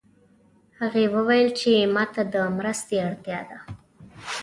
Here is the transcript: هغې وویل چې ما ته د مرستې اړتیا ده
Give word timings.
هغې 0.79 1.05
وویل 1.15 1.49
چې 1.59 1.71
ما 1.93 2.03
ته 2.13 2.21
د 2.33 2.35
مرستې 2.57 2.95
اړتیا 3.07 3.39
ده 3.49 3.59